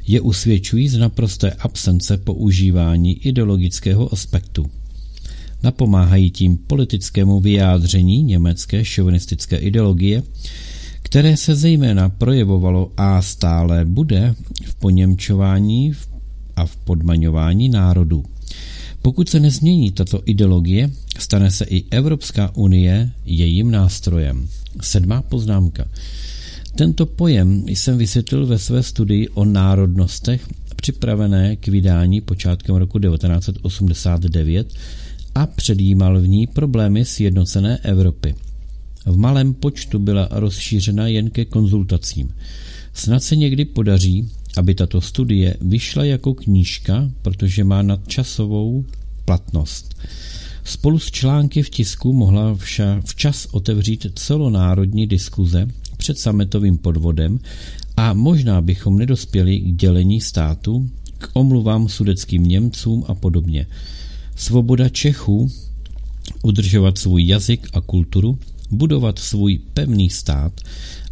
[0.07, 4.65] je usvědčují z naprosté absence používání ideologického aspektu.
[5.63, 10.23] Napomáhají tím politickému vyjádření německé šovinistické ideologie,
[11.01, 15.91] které se zejména projevovalo a stále bude v poněmčování
[16.55, 18.23] a v podmaňování národů.
[19.01, 20.89] Pokud se nezmění tato ideologie,
[21.23, 24.47] stane se i Evropská unie jejím nástrojem.
[24.81, 25.85] Sedmá poznámka.
[26.75, 34.73] Tento pojem jsem vysvětlil ve své studii o národnostech připravené k vydání počátkem roku 1989
[35.35, 38.35] a předjímal v ní problémy sjednocené Evropy.
[39.05, 42.29] V malém počtu byla rozšířena jen ke konzultacím.
[42.93, 48.85] Snad se někdy podaří, aby tato studie vyšla jako knížka, protože má nadčasovou
[49.25, 49.95] platnost.
[50.63, 57.39] Spolu s články v tisku mohla vša, včas otevřít celonárodní diskuze před sametovým podvodem
[57.97, 63.67] a možná bychom nedospěli k dělení státu, k omluvám sudeckým Němcům a podobně.
[64.35, 65.51] Svoboda Čechů
[66.43, 68.39] udržovat svůj jazyk a kulturu,
[68.71, 70.61] budovat svůj pevný stát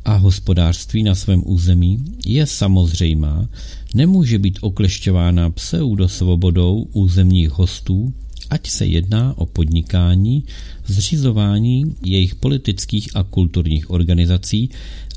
[0.06, 3.48] a hospodářství na svém území je samozřejmá,
[3.96, 8.14] nemůže být oklešťována pseudosvobodou územních hostů,
[8.52, 10.44] ať se jedná o podnikání,
[10.86, 14.70] zřizování jejich politických a kulturních organizací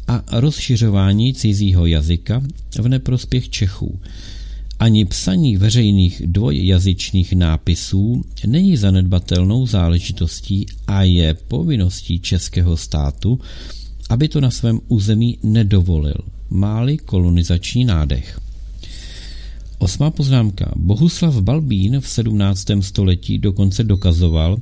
[0.08, 2.42] a rozšiřování cizího jazyka
[2.80, 4.00] v neprospěch Čechů.
[4.78, 13.40] Ani psaní veřejných dvojjazyčných nápisů není zanedbatelnou záležitostí a je povinností českého státu,
[14.10, 16.18] aby to na svém území nedovolil,
[16.50, 18.43] máli kolonizační nádech.
[19.78, 20.72] Osmá poznámka.
[20.76, 22.66] Bohuslav Balbín v 17.
[22.80, 24.58] století dokonce dokazoval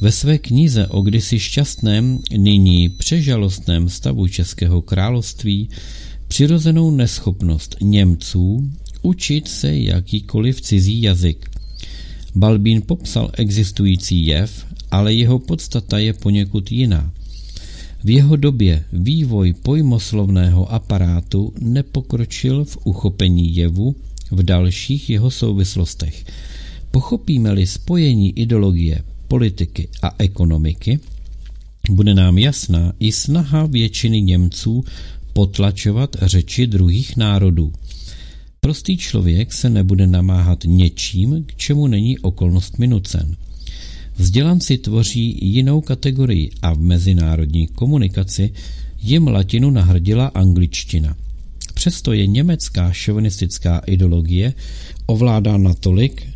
[0.00, 5.68] ve své knize o kdysi šťastném, nyní přežalostném stavu Českého království
[6.28, 8.70] přirozenou neschopnost Němců
[9.02, 11.50] učit se jakýkoliv cizí jazyk.
[12.34, 17.12] Balbín popsal existující jev, ale jeho podstata je poněkud jiná.
[18.04, 23.94] V jeho době vývoj pojmoslovného aparátu nepokročil v uchopení jevu
[24.30, 26.24] v dalších jeho souvislostech.
[26.90, 31.00] Pochopíme-li spojení ideologie, politiky a ekonomiky,
[31.90, 34.84] bude nám jasná i snaha většiny Němců
[35.32, 37.72] potlačovat řeči druhých národů.
[38.60, 43.36] Prostý člověk se nebude namáhat něčím, k čemu není okolnost minucen.
[44.16, 48.52] Vzdělanci tvoří jinou kategorii a v mezinárodní komunikaci
[49.02, 51.16] jim latinu nahrdila angličtina.
[51.78, 54.54] Přesto je německá šovinistická ideologie
[55.06, 56.26] ovládá natolik,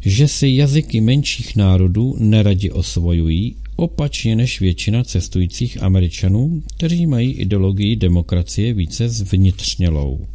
[0.00, 7.96] že si jazyky menších národů neradi osvojují, opačně než většina cestujících američanů, kteří mají ideologii
[7.96, 10.26] demokracie více zvnitřnělou.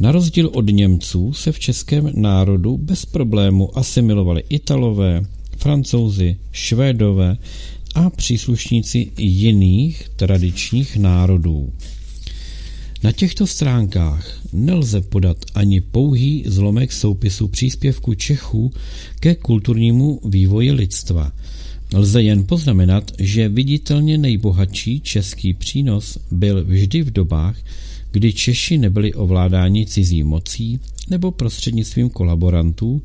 [0.00, 5.22] Na rozdíl od Němců se v českém národu bez problému asimilovali Italové,
[5.56, 7.36] Francouzi, Švédové
[7.94, 11.72] a příslušníci jiných tradičních národů.
[13.04, 18.72] Na těchto stránkách nelze podat ani pouhý zlomek soupisu příspěvku Čechů
[19.20, 21.32] ke kulturnímu vývoji lidstva.
[21.94, 27.56] Lze jen poznamenat, že viditelně nejbohatší český přínos byl vždy v dobách,
[28.10, 33.02] kdy Češi nebyli ovládáni cizí mocí nebo prostřednictvím kolaborantů,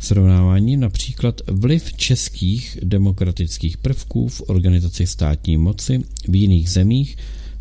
[0.00, 7.16] srovnávání například vliv českých demokratických prvků v organizaci státní moci v jiných zemích,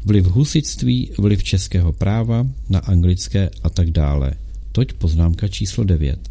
[0.05, 4.33] vliv husitství, vliv českého práva na anglické a tak dále.
[4.71, 6.29] Toť poznámka číslo 9.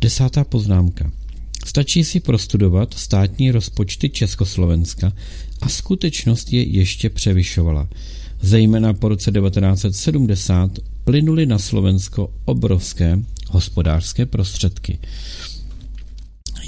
[0.00, 1.12] Desátá poznámka.
[1.66, 5.12] Stačí si prostudovat státní rozpočty Československa
[5.60, 7.88] a skutečnost je ještě převyšovala.
[8.40, 13.18] Zejména po roce 1970 plynuly na Slovensko obrovské
[13.50, 14.98] hospodářské prostředky.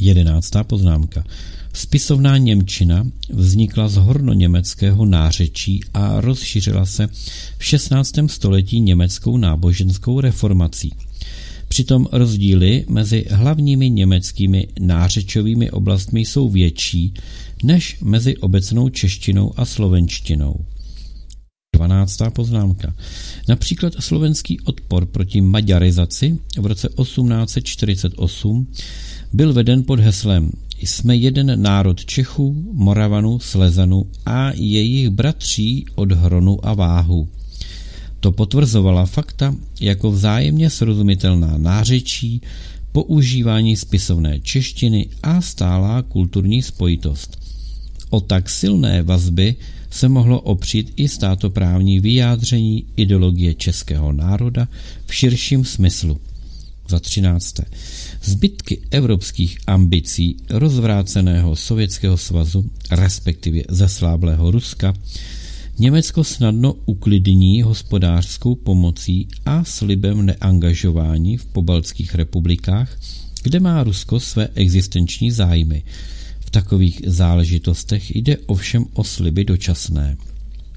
[0.01, 1.25] Jedenáctá poznámka.
[1.75, 7.09] Spisovná Němčina vznikla z hornoněmeckého nářečí a rozšířila se
[7.59, 8.15] v 16.
[8.27, 10.93] století německou náboženskou reformací.
[11.69, 17.15] Přitom rozdíly mezi hlavními německými nářečovými oblastmi jsou větší
[17.65, 20.57] než mezi obecnou češtinou a slovenštinou.
[21.75, 22.19] 12.
[22.35, 22.95] poznámka.
[23.49, 28.67] Například slovenský odpor proti maďarizaci v roce 1848
[29.33, 30.51] byl veden pod heslem
[30.87, 37.29] Jsme jeden národ Čechů, Moravanů, Slezanů a jejich bratří od hronu a váhu.
[38.21, 42.41] To potvrzovala fakta jako vzájemně srozumitelná nářečí,
[42.93, 47.39] používání spisovné češtiny a stálá kulturní spojitost.
[48.11, 49.57] O tak silné vazby
[49.91, 54.69] se mohlo opřít i státoprávní vyjádření ideologie českého národa
[55.07, 56.21] v širším smyslu.
[56.89, 57.65] Za třinácté.
[58.25, 64.95] Zbytky evropských ambicí rozvráceného Sovětského svazu, respektive zesláblého Ruska,
[65.79, 72.99] Německo snadno uklidní hospodářskou pomocí a slibem neangažování v pobaltských republikách,
[73.43, 75.83] kde má Rusko své existenční zájmy.
[76.41, 80.17] V takových záležitostech jde ovšem o sliby dočasné.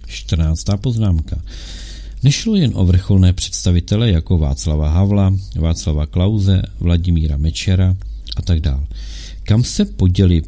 [0.08, 0.64] 14.
[0.82, 1.41] poznámka.
[2.24, 7.95] Nešlo jen o vrcholné představitele jako Václava Havla, Václava Klauze, Vladimíra Mečera
[8.38, 8.88] a tak dále.
[9.43, 10.41] Kam se poděli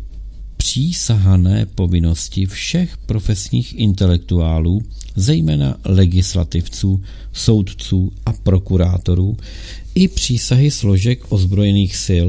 [0.57, 4.81] přísahané povinnosti všech profesních intelektuálů,
[5.15, 7.01] zejména legislativců,
[7.33, 9.37] soudců a prokurátorů,
[9.95, 12.27] i přísahy složek ozbrojených sil,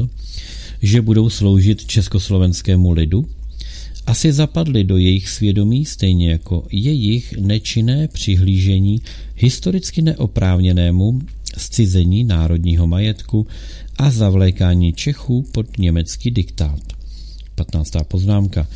[0.82, 3.28] že budou sloužit československému lidu,
[4.10, 9.00] asi zapadly do jejich svědomí stejně jako jejich nečinné přihlížení
[9.36, 11.20] historicky neoprávněnému
[11.56, 13.46] zcizení národního majetku
[13.96, 16.80] a zavlékání Čechů pod německý diktát.
[17.54, 17.92] 15.
[18.08, 18.68] poznámka.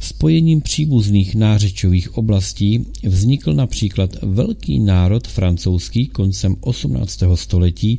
[0.00, 7.22] Spojením příbuzných nářečových oblastí vznikl například velký národ francouzský koncem 18.
[7.34, 7.98] století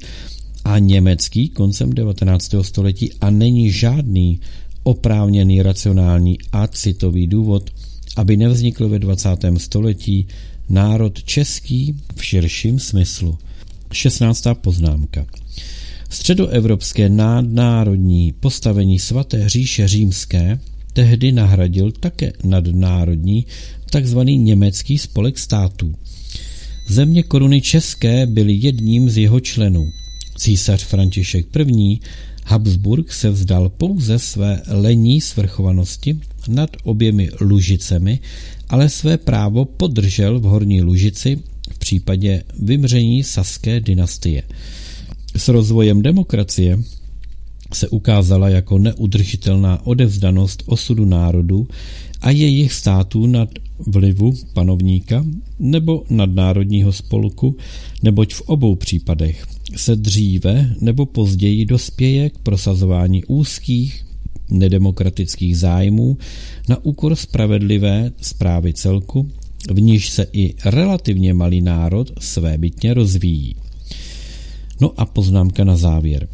[0.65, 2.55] a německý koncem 19.
[2.61, 4.39] století a není žádný
[4.83, 7.69] oprávněný racionální a citový důvod,
[8.15, 9.29] aby nevznikl ve 20.
[9.57, 10.27] století
[10.69, 13.37] národ český v širším smyslu.
[13.91, 14.43] 16.
[14.61, 15.25] poznámka.
[16.09, 20.59] Středoevropské nadnárodní postavení svaté říše římské
[20.93, 23.45] tehdy nahradil také nadnárodní
[24.01, 24.19] tzv.
[24.19, 25.95] německý spolek států.
[26.89, 29.91] Země koruny české byly jedním z jeho členů.
[30.37, 31.99] Císař František I.
[32.45, 38.19] Habsburg se vzdal pouze své lení svrchovanosti nad oběmi Lužicemi,
[38.69, 41.39] ale své právo podržel v Horní Lužici
[41.71, 44.43] v případě vymření saské dynastie.
[45.35, 46.79] S rozvojem demokracie
[47.73, 51.67] se ukázala jako neudržitelná odevzdanost osudu národu
[52.21, 53.49] a jejich států nad
[53.79, 55.25] vlivu panovníka
[55.59, 57.55] nebo nadnárodního spolku,
[58.03, 59.45] neboť v obou případech
[59.75, 64.05] se dříve nebo později dospěje k prosazování úzkých
[64.49, 66.17] nedemokratických zájmů
[66.69, 69.29] na úkor spravedlivé zprávy celku,
[69.71, 73.55] v níž se i relativně malý národ svébytně rozvíjí.
[74.81, 76.27] No a poznámka na závěr.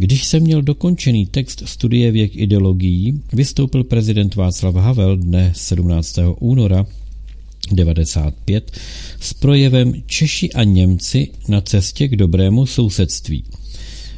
[0.00, 6.18] Když jsem měl dokončený text studie věk ideologií, vystoupil prezident Václav Havel dne 17.
[6.38, 6.86] února
[7.72, 8.70] 95
[9.20, 13.44] s projevem Češi a Němci na cestě k dobrému sousedství.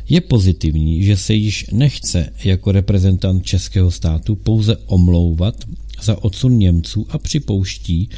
[0.08, 5.54] Je pozitivní, že se již nechce jako reprezentant českého státu pouze omlouvat
[6.02, 8.08] za odsun Němců a připouští,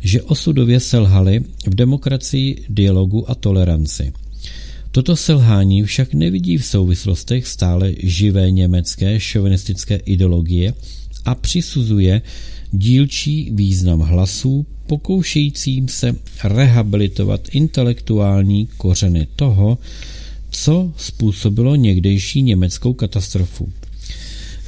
[0.00, 4.12] že osudově selhali v demokracii, dialogu a toleranci.
[4.96, 10.74] Toto selhání však nevidí v souvislostech stále živé německé šovinistické ideologie
[11.24, 12.22] a přisuzuje
[12.72, 19.78] dílčí význam hlasů pokoušejícím se rehabilitovat intelektuální kořeny toho,
[20.50, 23.72] co způsobilo někdejší německou katastrofu.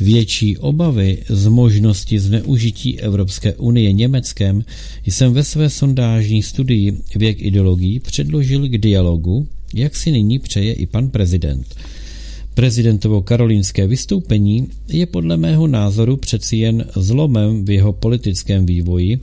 [0.00, 4.64] Větší obavy z možnosti zneužití Evropské unie Německem
[5.06, 10.86] jsem ve své sondážní studii Věk ideologií předložil k dialogu jak si nyní přeje i
[10.86, 11.74] pan prezident.
[12.54, 19.20] Prezidentovo karolínské vystoupení je podle mého názoru přeci jen zlomem v jeho politickém vývoji,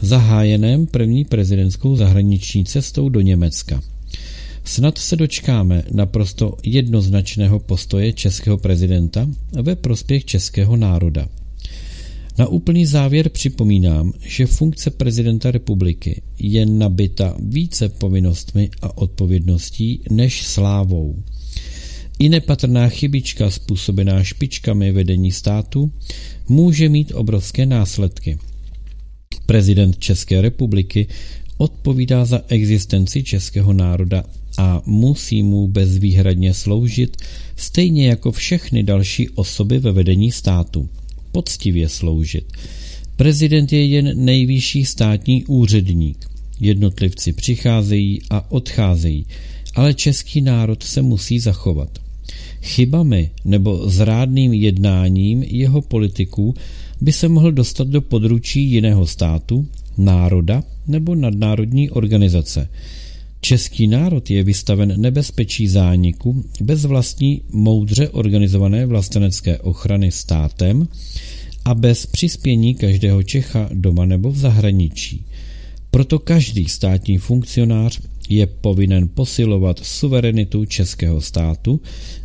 [0.00, 3.82] zahájeném první prezidentskou zahraniční cestou do Německa.
[4.64, 9.28] Snad se dočkáme naprosto jednoznačného postoje českého prezidenta
[9.62, 11.28] ve prospěch českého národa.
[12.38, 20.42] Na úplný závěr připomínám, že funkce prezidenta republiky je nabita více povinnostmi a odpovědností než
[20.42, 21.22] slávou.
[22.18, 25.92] I nepatrná chybička způsobená špičkami vedení státu
[26.48, 28.38] může mít obrovské následky.
[29.46, 31.06] Prezident České republiky
[31.56, 34.24] odpovídá za existenci českého národa
[34.58, 37.16] a musí mu bezvýhradně sloužit,
[37.56, 40.88] stejně jako všechny další osoby ve vedení státu.
[41.34, 42.44] Poctivě sloužit.
[43.16, 46.26] Prezident je jen nejvyšší státní úředník.
[46.60, 49.26] Jednotlivci přicházejí a odcházejí,
[49.74, 51.98] ale český národ se musí zachovat.
[52.62, 56.54] Chybami nebo zrádným jednáním jeho politiků
[57.00, 59.66] by se mohl dostat do područí jiného státu,
[59.98, 62.68] národa nebo nadnárodní organizace.
[63.44, 70.88] Český národ je vystaven nebezpečí zániku bez vlastní moudře organizované vlastenecké ochrany státem
[71.64, 75.26] a bez přispění každého Čecha doma nebo v zahraničí.
[75.90, 81.80] Proto každý státní funkcionář je povinen posilovat suverenitu českého státu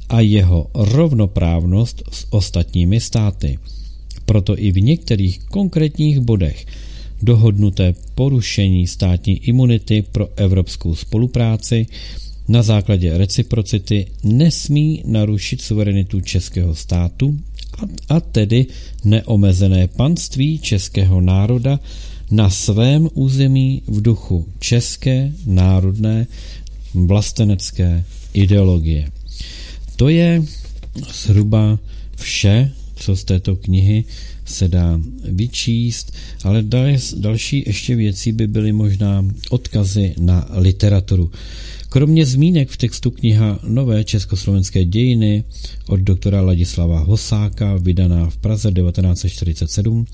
[0.10, 3.60] a jeho rovnoprávnost s ostatními státy.
[4.26, 6.66] Proto i v některých konkrétních bodech
[7.22, 11.88] dohodnuté porušení státní imunity pro evropskou spolupráci
[12.48, 17.40] na základě reciprocity nesmí narušit suverenitu českého státu
[17.78, 18.66] a, a tedy
[19.06, 21.80] neomezené panství českého národa
[22.32, 26.28] na svém území v duchu české národné
[26.94, 28.04] vlastenecké
[28.34, 29.12] ideologie.
[29.96, 30.44] To je
[31.14, 31.80] zhruba
[32.16, 34.04] vše, co z této knihy
[34.50, 36.64] se dá vyčíst, ale
[37.18, 41.32] další ještě věci by byly možná odkazy na literaturu.
[41.90, 45.44] Kromě zmínek v textu kniha Nové československé dějiny
[45.88, 50.06] od doktora Ladislava Hosáka, vydaná v Praze 1947,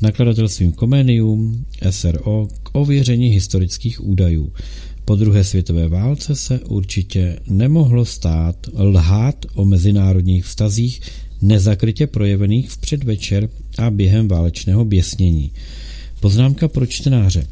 [0.00, 4.52] nakladatelstvím Comenium SRO k ověření historických údajů.
[5.04, 11.00] Po druhé světové válce se určitě nemohlo stát lhát o mezinárodních vztazích
[11.44, 15.50] nezakrytě projevených v předvečer a během válečného běsnění.
[16.20, 17.46] Poznámka pro čtenáře.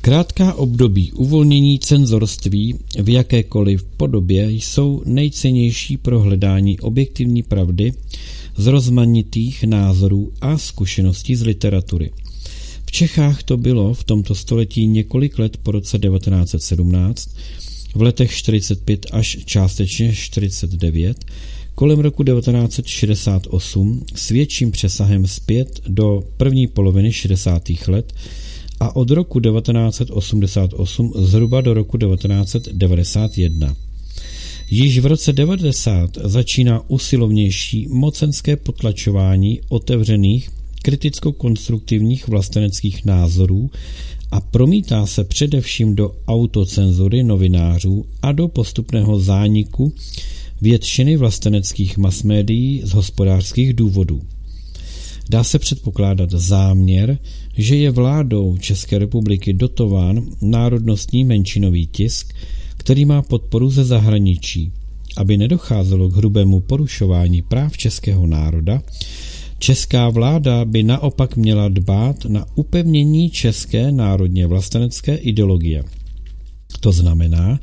[0.00, 7.92] Krátká období uvolnění cenzorství v jakékoliv podobě jsou nejcennější pro hledání objektivní pravdy
[8.56, 12.10] z rozmanitých názorů a zkušeností z literatury.
[12.86, 17.30] V Čechách to bylo v tomto století několik let po roce 1917,
[17.94, 21.24] v letech 45 až částečně 49,
[21.74, 27.62] kolem roku 1968 s větším přesahem zpět do první poloviny 60.
[27.88, 28.12] let
[28.80, 33.76] a od roku 1988 zhruba do roku 1991.
[34.70, 40.50] Již v roce 90 začíná usilovnější mocenské potlačování otevřených
[40.82, 43.70] kriticko-konstruktivních vlasteneckých názorů
[44.30, 49.92] a promítá se především do autocenzury novinářů a do postupného zániku
[50.60, 54.20] většiny vlasteneckých masmédií z hospodářských důvodů.
[55.30, 57.18] Dá se předpokládat záměr,
[57.56, 62.34] že je vládou České republiky dotován národnostní menšinový tisk,
[62.76, 64.72] který má podporu ze zahraničí.
[65.16, 68.82] Aby nedocházelo k hrubému porušování práv českého národa,
[69.58, 75.84] česká vláda by naopak měla dbát na upevnění české národně vlastenecké ideologie.
[76.80, 77.60] To znamená,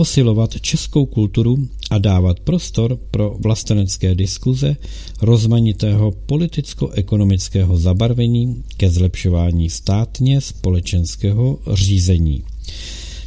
[0.00, 4.76] posilovat českou kulturu a dávat prostor pro vlastenecké diskuze
[5.22, 12.42] rozmanitého politicko-ekonomického zabarvení ke zlepšování státně společenského řízení.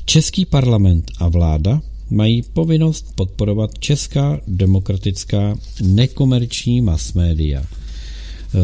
[0.05, 7.63] Český parlament a vláda mají povinnost podporovat česká demokratická nekomerční mass média.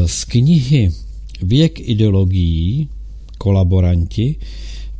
[0.06, 0.92] Z knihy
[1.42, 2.88] Věk ideologií,
[3.38, 4.36] kolaboranti,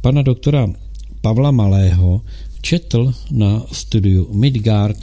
[0.01, 0.73] pana doktora
[1.21, 2.21] Pavla Malého
[2.61, 4.97] četl na studiu Midgard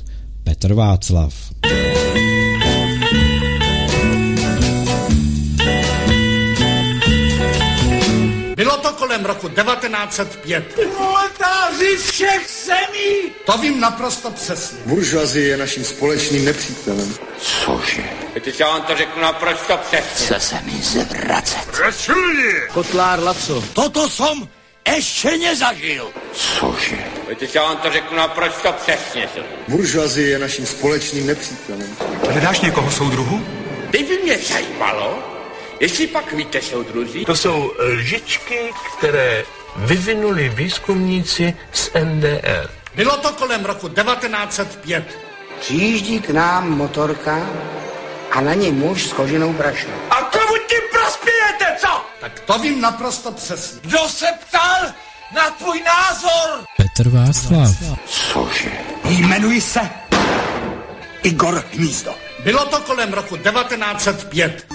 [0.44, 1.34] Petr Václav.
[8.56, 10.64] Bylo to kolem roku 1905.
[10.74, 13.32] Proletáři všech zemí!
[13.46, 14.78] To vím naprosto přesně.
[14.86, 17.14] Buržoazie je naším společným nepřítelem.
[17.38, 18.04] Cože?
[18.44, 20.26] Teď já vám to řeknu naprosto přesně.
[20.26, 21.82] Chce se mi zvracet.
[22.74, 23.64] Kotlár Laco.
[23.74, 24.48] Toto som
[24.96, 26.12] ještě nezažil.
[26.34, 26.98] Cože?
[27.40, 29.30] Teď já vám to řeknu naprosto přesně.
[29.68, 31.96] Buržoazie je naším společným nepřítelem.
[32.30, 33.46] Hledáš někoho soudruhu?
[33.92, 35.20] Teď by mě zajímalo,
[35.80, 39.44] jestli pak víte, soudruzi, To jsou lžičky, které
[39.76, 42.70] vyvinuli výzkumníci z NDR.
[42.96, 45.20] Bylo to kolem roku 1905.
[45.60, 47.50] Přijíždí k nám motorka
[48.32, 49.94] a na ní muž s koženou brašnou.
[50.10, 50.98] A komu ty pra...
[52.28, 53.80] Tak to vím naprosto přesně.
[53.84, 54.94] Kdo se ptal
[55.36, 56.66] na tvůj názor?
[56.78, 57.76] Petr Václav.
[58.06, 58.72] Cože?
[59.10, 59.80] Jmenuji se
[61.24, 62.16] Igor Hnízdo.
[62.44, 64.68] Bylo to kolem roku 1905.